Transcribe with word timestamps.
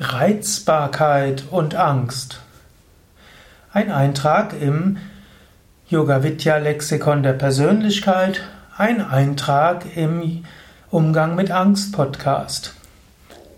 Reizbarkeit 0.00 1.44
und 1.50 1.74
Angst. 1.74 2.40
Ein 3.72 3.92
Eintrag 3.92 4.54
im 4.58 4.96
Yoga 5.86 6.22
Vidya 6.22 6.56
Lexikon 6.56 7.22
der 7.22 7.34
Persönlichkeit, 7.34 8.40
ein 8.76 9.02
Eintrag 9.02 9.84
im 9.94 10.44
Umgang 10.90 11.34
mit 11.36 11.50
Angst 11.50 11.92
Podcast. 11.92 12.74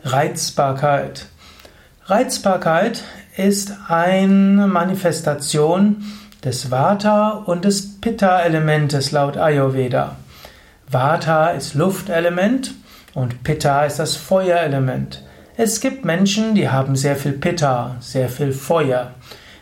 Reizbarkeit. 0.03 1.27
Reizbarkeit 2.07 3.05
ist 3.37 3.73
eine 3.89 4.67
Manifestation 4.67 6.05
des 6.45 6.71
Vata 6.71 7.31
und 7.31 7.65
des 7.65 8.01
Pitta 8.01 8.41
Elementes 8.41 9.13
laut 9.13 9.37
Ayurveda. 9.37 10.17
Vata 10.91 11.51
ist 11.51 11.75
Luftelement 11.75 12.75
und 13.15 13.45
Pitta 13.45 13.85
ist 13.85 14.01
das 14.01 14.17
Feuerelement. 14.17 15.24
Es 15.57 15.81
gibt 15.81 16.05
Menschen, 16.05 16.57
die 16.57 16.69
haben 16.69 16.97
sehr 16.97 17.15
viel 17.15 17.31
Pitta, 17.31 17.95
sehr 18.01 18.29
viel 18.29 18.53
Feuer. 18.53 19.13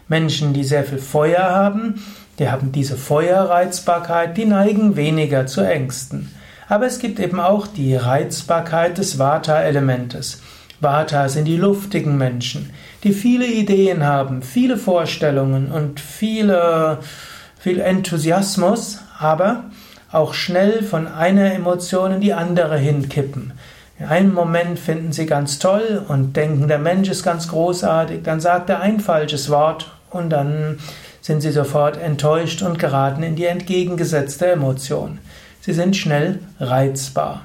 Menschen, 0.08 0.54
die 0.54 0.64
sehr 0.64 0.84
viel 0.84 0.96
Feuer 0.96 1.42
haben, 1.42 2.02
die 2.38 2.48
haben 2.48 2.72
diese 2.72 2.96
Feuerreizbarkeit, 2.96 4.38
die 4.38 4.46
neigen 4.46 4.96
weniger 4.96 5.46
zu 5.46 5.60
Ängsten. 5.60 6.34
Aber 6.66 6.86
es 6.86 6.98
gibt 6.98 7.20
eben 7.20 7.40
auch 7.40 7.66
die 7.66 7.94
Reizbarkeit 7.94 8.96
des 8.96 9.18
Vata-Elementes. 9.18 10.40
Vata 10.80 11.28
sind 11.28 11.44
die 11.44 11.58
luftigen 11.58 12.16
Menschen, 12.16 12.70
die 13.04 13.12
viele 13.12 13.46
Ideen 13.46 14.02
haben, 14.02 14.40
viele 14.40 14.78
Vorstellungen 14.78 15.70
und 15.70 16.00
viele, 16.00 17.00
viel 17.58 17.80
Enthusiasmus, 17.80 19.00
aber 19.18 19.64
auch 20.10 20.32
schnell 20.32 20.82
von 20.82 21.06
einer 21.06 21.52
Emotion 21.52 22.12
in 22.12 22.20
die 22.22 22.32
andere 22.32 22.78
hinkippen. 22.78 23.52
In 24.02 24.08
einem 24.08 24.34
Moment 24.34 24.80
finden 24.80 25.12
sie 25.12 25.26
ganz 25.26 25.60
toll 25.60 26.04
und 26.08 26.36
denken, 26.36 26.66
der 26.66 26.80
Mensch 26.80 27.08
ist 27.08 27.22
ganz 27.22 27.46
großartig, 27.46 28.24
dann 28.24 28.40
sagt 28.40 28.68
er 28.68 28.80
ein 28.80 28.98
falsches 28.98 29.48
Wort 29.48 29.92
und 30.10 30.30
dann 30.30 30.80
sind 31.20 31.40
sie 31.40 31.52
sofort 31.52 31.98
enttäuscht 31.98 32.62
und 32.62 32.80
geraten 32.80 33.22
in 33.22 33.36
die 33.36 33.44
entgegengesetzte 33.44 34.50
Emotion. 34.50 35.20
Sie 35.60 35.72
sind 35.72 35.96
schnell 35.96 36.40
reizbar. 36.58 37.42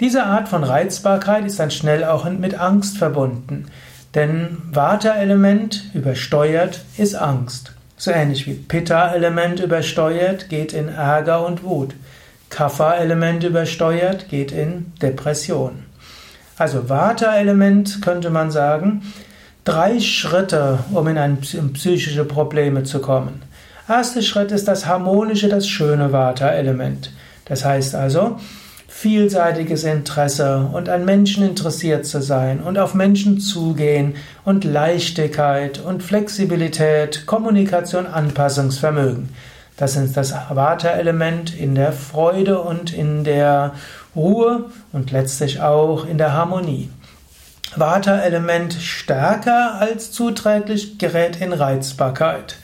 Diese 0.00 0.24
Art 0.24 0.48
von 0.48 0.64
Reizbarkeit 0.64 1.44
ist 1.44 1.60
dann 1.60 1.70
schnell 1.70 2.02
auch 2.02 2.24
mit 2.30 2.58
Angst 2.58 2.96
verbunden, 2.96 3.66
denn 4.14 4.56
Vata-Element 4.72 5.90
übersteuert 5.92 6.82
ist 6.96 7.14
Angst. 7.14 7.74
So 7.98 8.10
ähnlich 8.10 8.46
wie 8.46 8.54
Pitta-Element 8.54 9.60
übersteuert 9.60 10.48
geht 10.48 10.72
in 10.72 10.88
Ärger 10.88 11.44
und 11.44 11.62
Wut. 11.62 11.94
Kapha-Element 12.54 13.42
übersteuert, 13.42 14.28
geht 14.28 14.52
in 14.52 14.92
Depression. 15.02 15.82
Also 16.56 16.88
Vata-Element 16.88 18.00
könnte 18.00 18.30
man 18.30 18.52
sagen, 18.52 19.02
drei 19.64 19.98
Schritte, 19.98 20.78
um 20.92 21.08
in, 21.08 21.18
ein, 21.18 21.38
in 21.52 21.72
psychische 21.72 22.24
Probleme 22.24 22.84
zu 22.84 23.00
kommen. 23.00 23.42
Erster 23.88 24.22
Schritt 24.22 24.52
ist 24.52 24.68
das 24.68 24.86
harmonische, 24.86 25.48
das 25.48 25.66
schöne 25.66 26.12
Vata-Element. 26.12 27.12
Das 27.44 27.64
heißt 27.64 27.96
also, 27.96 28.38
vielseitiges 28.86 29.82
Interesse 29.82 30.68
und 30.72 30.88
an 30.88 31.04
Menschen 31.04 31.44
interessiert 31.44 32.06
zu 32.06 32.22
sein 32.22 32.60
und 32.60 32.78
auf 32.78 32.94
Menschen 32.94 33.40
zugehen 33.40 34.14
und 34.44 34.62
Leichtigkeit 34.62 35.80
und 35.80 36.04
Flexibilität, 36.04 37.26
Kommunikation, 37.26 38.06
Anpassungsvermögen. 38.06 39.30
Das 39.76 39.96
ist 39.96 40.16
das 40.16 40.32
Vata-Element 40.32 41.58
in 41.58 41.74
der 41.74 41.92
Freude 41.92 42.60
und 42.60 42.92
in 42.92 43.24
der 43.24 43.74
Ruhe 44.14 44.66
und 44.92 45.10
letztlich 45.10 45.60
auch 45.60 46.06
in 46.06 46.16
der 46.16 46.32
Harmonie. 46.32 46.90
Vata-Element 47.74 48.74
stärker 48.74 49.74
als 49.80 50.12
zuträglich 50.12 50.98
gerät 50.98 51.40
in 51.40 51.52
Reizbarkeit. 51.52 52.56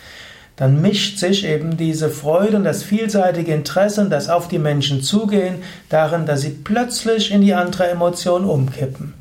Dann 0.55 0.81
mischt 0.81 1.19
sich 1.19 1.45
eben 1.45 1.77
diese 1.77 2.11
Freude 2.11 2.59
und 2.59 2.65
das 2.65 2.85
vielseitige 2.85 3.55
Interesse 3.55 4.03
und 4.03 4.11
das 4.11 4.29
auf 4.29 4.47
die 4.47 4.59
Menschen 4.59 5.03
zugehen 5.03 5.63
darin, 5.89 6.27
dass 6.27 6.43
sie 6.43 6.51
plötzlich 6.51 7.33
in 7.33 7.41
die 7.41 7.55
andere 7.55 7.89
Emotion 7.89 8.45
umkippen. 8.45 9.15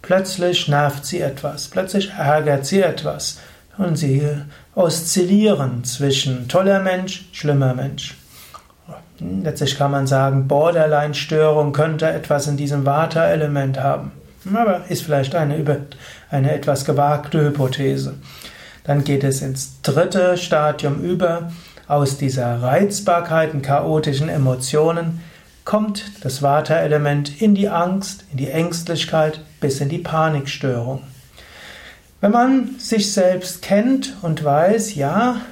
Plötzlich 0.00 0.68
nervt 0.68 1.04
sie 1.04 1.20
etwas, 1.20 1.68
plötzlich 1.68 2.10
ärgert 2.10 2.64
sie 2.64 2.80
etwas 2.80 3.38
und 3.78 3.96
sie 3.96 4.22
oszillieren 4.74 5.84
zwischen 5.84 6.48
toller 6.48 6.80
Mensch, 6.80 7.28
schlimmer 7.32 7.74
Mensch. 7.74 8.16
Letztlich 9.20 9.78
kann 9.78 9.92
man 9.92 10.06
sagen, 10.06 10.48
Borderline-Störung 10.48 11.72
könnte 11.72 12.08
etwas 12.08 12.46
in 12.46 12.56
diesem 12.56 12.84
Vata-Element 12.84 13.78
haben. 13.78 14.12
Aber 14.52 14.82
ist 14.88 15.02
vielleicht 15.02 15.34
eine, 15.34 15.64
eine 16.30 16.52
etwas 16.52 16.84
gewagte 16.84 17.40
Hypothese. 17.40 18.14
Dann 18.84 19.04
geht 19.04 19.24
es 19.24 19.40
ins 19.40 19.80
dritte 19.82 20.36
Stadium 20.36 21.00
über. 21.00 21.50
Aus 21.86 22.18
dieser 22.18 22.62
Reizbarkeit 22.62 23.54
und 23.54 23.62
chaotischen 23.62 24.28
Emotionen 24.28 25.20
kommt 25.64 26.24
das 26.24 26.42
Vata-Element 26.42 27.40
in 27.40 27.54
die 27.54 27.68
Angst, 27.68 28.24
in 28.30 28.38
die 28.38 28.50
Ängstlichkeit 28.50 29.40
bis 29.60 29.80
in 29.80 29.88
die 29.88 29.98
Panikstörung. 29.98 31.02
Wenn 32.24 32.32
man 32.32 32.76
sich 32.78 33.12
selbst 33.12 33.60
kennt 33.60 34.16
und 34.22 34.42
weiß, 34.42 34.94
ja, 34.94 35.42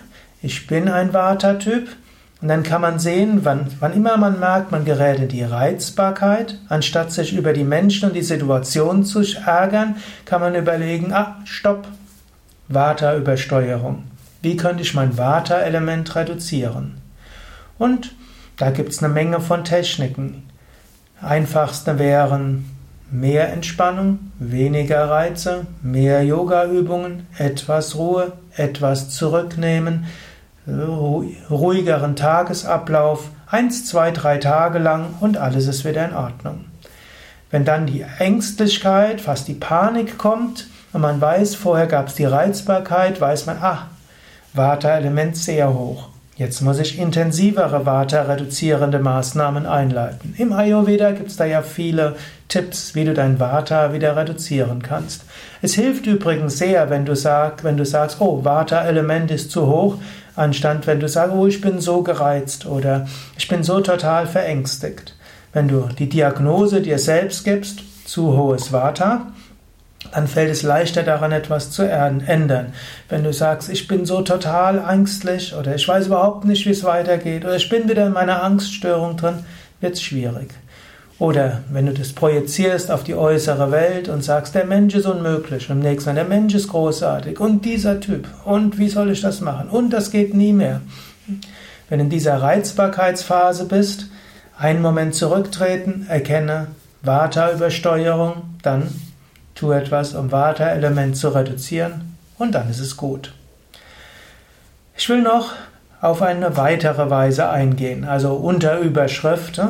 ich 0.40 0.66
bin 0.66 0.88
ein 0.88 1.12
Vata-Typ, 1.12 1.86
und 2.40 2.48
dann 2.48 2.62
kann 2.62 2.80
man 2.80 2.98
sehen, 2.98 3.40
wann, 3.44 3.66
wann 3.78 3.92
immer 3.92 4.16
man 4.16 4.40
merkt, 4.40 4.72
man 4.72 4.86
gerät 4.86 5.18
in 5.18 5.28
die 5.28 5.42
Reizbarkeit, 5.42 6.58
anstatt 6.70 7.12
sich 7.12 7.36
über 7.36 7.52
die 7.52 7.64
Menschen 7.64 8.08
und 8.08 8.16
die 8.16 8.22
Situation 8.22 9.04
zu 9.04 9.20
ärgern, 9.44 9.96
kann 10.24 10.40
man 10.40 10.54
überlegen, 10.54 11.12
ah, 11.12 11.36
stopp, 11.44 11.86
Vata-Übersteuerung. 12.68 14.04
Wie 14.40 14.56
könnte 14.56 14.82
ich 14.82 14.94
mein 14.94 15.18
Vata-Element 15.18 16.16
reduzieren? 16.16 17.02
Und 17.76 18.14
da 18.56 18.70
gibt 18.70 18.92
es 18.92 19.02
eine 19.02 19.12
Menge 19.12 19.42
von 19.42 19.62
Techniken. 19.64 20.48
Einfachste 21.20 21.98
wären 21.98 22.64
Mehr 23.14 23.52
Entspannung, 23.52 24.32
weniger 24.38 25.10
Reize, 25.10 25.66
mehr 25.82 26.24
Yoga-Übungen, 26.24 27.26
etwas 27.36 27.94
Ruhe, 27.94 28.32
etwas 28.56 29.10
zurücknehmen, 29.10 30.06
ruhigeren 30.66 32.16
Tagesablauf, 32.16 33.28
eins, 33.46 33.84
zwei, 33.84 34.12
drei 34.12 34.38
Tage 34.38 34.78
lang 34.78 35.14
und 35.20 35.36
alles 35.36 35.66
ist 35.66 35.84
wieder 35.84 36.06
in 36.08 36.14
Ordnung. 36.14 36.64
Wenn 37.50 37.66
dann 37.66 37.84
die 37.84 38.02
Ängstlichkeit, 38.18 39.20
fast 39.20 39.46
die 39.46 39.54
Panik 39.54 40.16
kommt 40.16 40.68
und 40.94 41.02
man 41.02 41.20
weiß, 41.20 41.54
vorher 41.54 41.86
gab 41.86 42.08
es 42.08 42.14
die 42.14 42.24
Reizbarkeit, 42.24 43.20
weiß 43.20 43.44
man, 43.44 43.58
ah, 43.60 43.88
Vata-Element 44.54 45.36
sehr 45.36 45.74
hoch. 45.74 46.11
Jetzt 46.36 46.62
muss 46.62 46.78
ich 46.78 46.98
intensivere 46.98 47.84
Vata-reduzierende 47.84 48.98
Maßnahmen 48.98 49.66
einleiten. 49.66 50.34
Im 50.38 50.54
Ayurveda 50.54 51.10
gibt 51.12 51.28
es 51.28 51.36
da 51.36 51.44
ja 51.44 51.60
viele 51.60 52.16
Tipps, 52.48 52.94
wie 52.94 53.04
du 53.04 53.12
dein 53.12 53.38
Vata 53.38 53.92
wieder 53.92 54.16
reduzieren 54.16 54.82
kannst. 54.82 55.24
Es 55.60 55.74
hilft 55.74 56.06
übrigens 56.06 56.56
sehr, 56.56 56.88
wenn 56.88 57.04
du, 57.04 57.14
sag, 57.14 57.64
wenn 57.64 57.76
du 57.76 57.84
sagst, 57.84 58.20
oh, 58.20 58.42
Vata-Element 58.44 59.30
ist 59.30 59.50
zu 59.50 59.66
hoch, 59.66 59.98
anstatt 60.34 60.86
wenn 60.86 61.00
du 61.00 61.08
sagst, 61.08 61.34
oh, 61.36 61.46
ich 61.46 61.60
bin 61.60 61.80
so 61.80 62.02
gereizt 62.02 62.64
oder 62.64 63.06
ich 63.36 63.46
bin 63.46 63.62
so 63.62 63.80
total 63.80 64.26
verängstigt. 64.26 65.14
Wenn 65.52 65.68
du 65.68 65.90
die 65.98 66.08
Diagnose 66.08 66.80
dir 66.80 66.98
selbst 66.98 67.44
gibst, 67.44 68.08
zu 68.08 68.34
hohes 68.34 68.72
Vata, 68.72 69.26
dann 70.10 70.26
fällt 70.26 70.50
es 70.50 70.62
leichter 70.62 71.02
daran, 71.02 71.32
etwas 71.32 71.70
zu 71.70 71.88
ändern. 71.88 72.72
Wenn 73.08 73.24
du 73.24 73.32
sagst, 73.32 73.68
ich 73.68 73.86
bin 73.86 74.04
so 74.04 74.22
total 74.22 74.82
ängstlich 74.88 75.54
oder 75.54 75.74
ich 75.74 75.86
weiß 75.86 76.06
überhaupt 76.06 76.44
nicht, 76.44 76.66
wie 76.66 76.70
es 76.70 76.84
weitergeht 76.84 77.44
oder 77.44 77.56
ich 77.56 77.68
bin 77.68 77.88
wieder 77.88 78.06
in 78.06 78.12
meiner 78.12 78.42
Angststörung 78.42 79.16
drin, 79.16 79.44
wird 79.80 79.94
es 79.94 80.02
schwierig. 80.02 80.50
Oder 81.18 81.60
wenn 81.70 81.86
du 81.86 81.92
das 81.92 82.12
projizierst 82.12 82.90
auf 82.90 83.04
die 83.04 83.14
äußere 83.14 83.70
Welt 83.70 84.08
und 84.08 84.24
sagst, 84.24 84.56
der 84.56 84.64
Mensch 84.64 84.94
ist 84.94 85.06
unmöglich 85.06 85.70
und 85.70 85.76
im 85.76 85.82
nächsten 85.82 86.10
Mal, 86.10 86.14
der 86.16 86.24
Mensch 86.24 86.54
ist 86.54 86.68
großartig 86.68 87.38
und 87.38 87.64
dieser 87.64 88.00
Typ 88.00 88.26
und 88.44 88.78
wie 88.78 88.88
soll 88.88 89.10
ich 89.10 89.20
das 89.20 89.40
machen 89.40 89.68
und 89.68 89.90
das 89.90 90.10
geht 90.10 90.34
nie 90.34 90.52
mehr. 90.52 90.80
Wenn 91.88 91.98
du 91.98 92.04
in 92.04 92.10
dieser 92.10 92.42
Reizbarkeitsphase 92.42 93.66
bist, 93.66 94.06
einen 94.58 94.82
Moment 94.82 95.14
zurücktreten, 95.14 96.06
erkenne 96.08 96.68
Vata-Übersteuerung, 97.02 98.42
dann 98.62 98.88
Tu 99.62 99.70
etwas, 99.70 100.14
um 100.14 100.32
Vata-Element 100.32 101.16
zu 101.16 101.28
reduzieren 101.28 102.16
und 102.36 102.50
dann 102.50 102.68
ist 102.68 102.80
es 102.80 102.96
gut. 102.96 103.32
Ich 104.96 105.08
will 105.08 105.22
noch 105.22 105.52
auf 106.00 106.20
eine 106.20 106.56
weitere 106.56 107.10
Weise 107.10 107.48
eingehen, 107.48 108.04
also 108.04 108.34
unter 108.34 108.80
Überschrift 108.80 109.60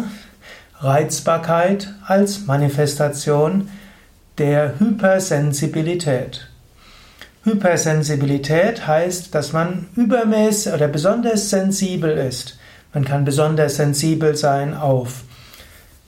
Reizbarkeit 0.79 1.93
als 2.06 2.47
Manifestation 2.47 3.69
der 4.39 4.81
Hypersensibilität. 4.81 6.49
Hypersensibilität 7.44 8.87
heißt, 8.87 9.35
dass 9.35 9.53
man 9.53 9.89
übermäßig 9.94 10.73
oder 10.73 10.89
besonders 10.89 11.50
sensibel 11.50 12.17
ist. 12.17 12.59
Man 12.94 13.05
kann 13.05 13.27
besonders 13.27 13.77
sensibel 13.77 14.37
sein 14.37 14.73
auf 14.73 15.25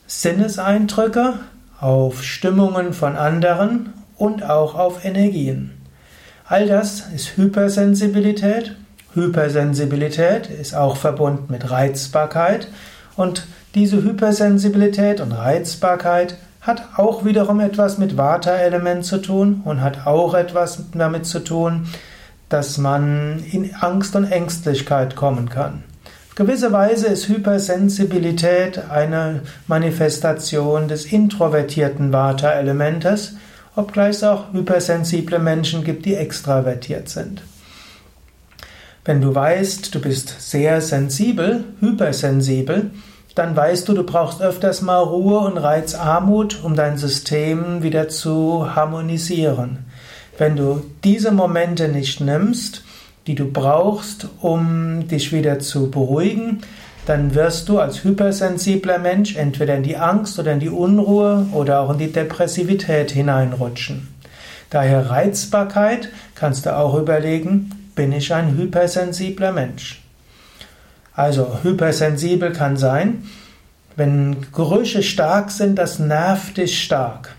Sinneseindrücke, 0.07 1.35
auf 1.85 2.25
Stimmungen 2.25 2.95
von 2.95 3.15
anderen 3.15 3.93
und 4.17 4.43
auch 4.43 4.75
auf 4.75 5.05
Energien. 5.05 5.83
All 6.47 6.67
das 6.67 7.09
ist 7.15 7.37
Hypersensibilität. 7.37 8.75
Hypersensibilität 9.13 10.49
ist 10.49 10.75
auch 10.75 10.97
verbunden 10.97 11.45
mit 11.53 11.71
Reizbarkeit 11.71 12.69
und 13.17 13.47
diese 13.75 14.03
Hypersensibilität 14.03 15.21
und 15.21 15.33
Reizbarkeit 15.33 16.39
hat 16.63 16.83
auch 16.97 17.27
wiederum 17.27 17.61
etwas 17.61 17.99
mit 17.99 18.17
Vata-Element 18.17 19.05
zu 19.05 19.19
tun 19.19 19.61
und 19.67 19.83
hat 19.83 20.07
auch 20.07 20.33
etwas 20.33 20.85
damit 20.95 21.27
zu 21.27 21.41
tun, 21.41 21.87
dass 22.49 22.79
man 22.79 23.45
in 23.51 23.75
Angst 23.75 24.17
und 24.17 24.25
Ängstlichkeit 24.25 25.17
kommen 25.17 25.51
kann. 25.51 25.85
Gewisse 26.37 26.73
Weise 26.73 27.07
ist 27.07 27.29
Hypersensibilität 27.29 28.91
eine 28.91 29.43
Manifestation 29.69 30.89
des 30.89 31.05
introvertierten 31.05 32.13
Vata-Elementes, 32.13 33.35
obgleich 33.77 34.17
es 34.17 34.25
auch 34.25 34.53
hypersensible 34.53 35.39
Menschen 35.39 35.85
gibt, 35.85 36.07
die 36.07 36.17
extravertiert 36.17 37.09
sind. 37.09 37.43
Wenn 39.05 39.21
du 39.21 39.33
weißt, 39.33 39.95
du 39.95 40.01
bist 40.01 40.35
sehr 40.41 40.81
sensibel, 40.81 41.63
hypersensibel, 41.79 42.91
dann 43.37 43.55
weißt 43.55 43.89
du, 43.89 43.93
du 43.95 44.03
brauchst 44.03 44.43
öfters 44.43 44.83
mal 44.83 44.99
Ruhe 44.99 45.39
und 45.39 45.57
Reizarmut, 45.57 46.65
um 46.65 46.75
dein 46.75 46.99
System 46.99 47.85
wieder 47.85 48.09
zu 48.09 48.75
harmonisieren. 48.75 49.85
Wenn 50.37 50.57
du 50.57 50.83
diese 51.05 51.31
Momente 51.31 51.87
nicht 51.87 52.21
nimmst, 52.21 52.83
die 53.27 53.35
du 53.35 53.51
brauchst, 53.51 54.29
um 54.41 55.09
dich 55.09 55.33
wieder 55.33 55.59
zu 55.59 55.91
beruhigen, 55.91 56.61
dann 57.07 57.35
wirst 57.35 57.69
du 57.69 57.79
als 57.79 58.03
hypersensibler 58.05 58.99
Mensch 58.99 59.37
entweder 59.37 59.77
in 59.77 59.83
die 59.83 59.97
Angst 59.97 60.39
oder 60.39 60.53
in 60.53 60.61
die 60.61 60.71
Unruhe 60.71 61.47
oder 61.53 61.81
auch 61.81 61.91
in 61.93 61.99
die 61.99 62.13
Depressivität 62.13 63.11
hineinrutschen. 63.11 64.09
Daher 64.71 65.11
Reizbarkeit 65.11 66.09
kannst 66.35 66.67
du 66.67 66.77
auch 66.77 66.99
überlegen, 66.99 67.71
bin 67.95 68.13
ich 68.13 68.33
ein 68.33 68.57
hypersensibler 68.57 69.53
Mensch? 69.53 70.03
Also 71.15 71.61
hypersensibel 71.63 72.53
kann 72.53 72.77
sein, 72.77 73.29
wenn 73.97 74.47
Gerüche 74.53 75.03
stark 75.03 75.51
sind, 75.51 75.79
das 75.79 76.01
nervt 76.01 76.57
dich 76.57 76.83
stark. 76.83 77.37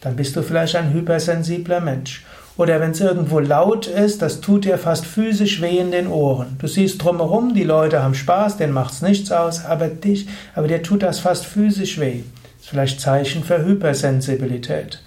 Dann 0.00 0.14
bist 0.14 0.36
du 0.36 0.42
vielleicht 0.42 0.76
ein 0.76 0.92
hypersensibler 0.92 1.80
Mensch. 1.80 2.24
Oder 2.56 2.80
wenn 2.80 2.92
es 2.92 3.00
irgendwo 3.00 3.38
laut 3.38 3.86
ist, 3.86 4.22
das 4.22 4.40
tut 4.40 4.64
dir 4.64 4.78
fast 4.78 5.04
physisch 5.04 5.60
weh 5.60 5.78
in 5.78 5.90
den 5.90 6.06
Ohren. 6.06 6.56
Du 6.58 6.66
siehst 6.66 7.02
drumherum, 7.04 7.54
die 7.54 7.64
Leute 7.64 8.02
haben 8.02 8.14
Spaß, 8.14 8.56
denen 8.56 8.72
macht's 8.72 9.02
nichts 9.02 9.30
aus, 9.30 9.64
aber 9.64 9.88
dich, 9.88 10.26
aber 10.54 10.66
dir 10.66 10.82
tut 10.82 11.02
das 11.02 11.18
fast 11.18 11.44
physisch 11.44 12.00
weh. 12.00 12.22
Das 12.56 12.64
ist 12.64 12.70
vielleicht 12.70 13.00
Zeichen 13.00 13.44
für 13.44 13.62
Hypersensibilität. 13.64 15.02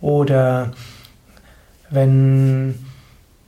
Oder 0.00 0.72
wenn, 1.90 2.74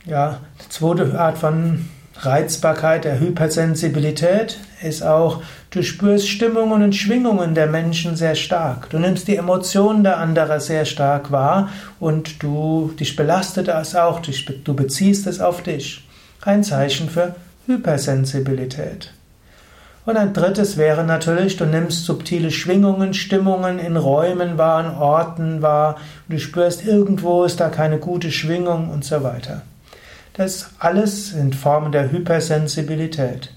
ja, 0.04 0.40
die 0.64 0.68
zweite 0.68 1.18
Art 1.18 1.36
von 1.36 1.88
Reizbarkeit 2.20 3.04
der 3.04 3.20
Hypersensibilität 3.20 4.58
ist 4.82 5.02
auch, 5.02 5.42
du 5.70 5.82
spürst 5.82 6.28
Stimmungen 6.28 6.82
und 6.82 6.96
Schwingungen 6.96 7.54
der 7.54 7.66
Menschen 7.66 8.16
sehr 8.16 8.34
stark. 8.34 8.88
Du 8.90 8.98
nimmst 8.98 9.28
die 9.28 9.36
Emotionen 9.36 10.02
der 10.02 10.18
anderen 10.18 10.60
sehr 10.60 10.86
stark 10.86 11.30
wahr 11.30 11.68
und 12.00 12.42
du 12.42 12.92
dich 12.98 13.16
belastet 13.16 13.68
das 13.68 13.94
auch, 13.94 14.20
du 14.20 14.74
beziehst 14.74 15.26
es 15.26 15.40
auf 15.40 15.62
dich. 15.62 16.06
Ein 16.42 16.64
Zeichen 16.64 17.10
für 17.10 17.34
Hypersensibilität. 17.66 19.12
Und 20.06 20.16
ein 20.16 20.32
drittes 20.32 20.76
wäre 20.76 21.02
natürlich, 21.02 21.56
du 21.56 21.66
nimmst 21.66 22.04
subtile 22.04 22.52
Schwingungen, 22.52 23.12
Stimmungen 23.12 23.80
in 23.80 23.96
Räumen 23.96 24.56
wahr, 24.56 24.84
an 24.84 24.96
Orten 24.96 25.62
wahr, 25.62 25.96
du 26.28 26.38
spürst 26.38 26.86
irgendwo 26.86 27.44
ist 27.44 27.58
da 27.58 27.68
keine 27.68 27.98
gute 27.98 28.30
Schwingung 28.30 28.88
und 28.88 29.04
so 29.04 29.24
weiter. 29.24 29.62
Das 30.36 30.70
alles 30.78 31.30
sind 31.30 31.56
Formen 31.56 31.90
der 31.92 32.12
Hypersensibilität. 32.12 33.54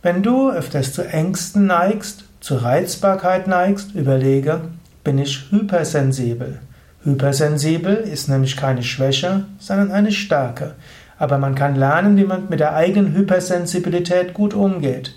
Wenn 0.00 0.22
du 0.22 0.50
öfters 0.50 0.94
zu 0.94 1.06
Ängsten 1.06 1.66
neigst, 1.66 2.24
zu 2.40 2.56
Reizbarkeit 2.56 3.46
neigst, 3.46 3.94
überlege, 3.94 4.62
bin 5.02 5.18
ich 5.18 5.50
hypersensibel? 5.50 6.60
Hypersensibel 7.02 7.96
ist 7.96 8.30
nämlich 8.30 8.56
keine 8.56 8.82
Schwäche, 8.82 9.44
sondern 9.58 9.92
eine 9.92 10.12
Stärke. 10.12 10.76
Aber 11.18 11.36
man 11.36 11.54
kann 11.54 11.76
lernen, 11.76 12.16
wie 12.16 12.24
man 12.24 12.48
mit 12.48 12.60
der 12.60 12.74
eigenen 12.74 13.14
Hypersensibilität 13.14 14.32
gut 14.32 14.54
umgeht. 14.54 15.14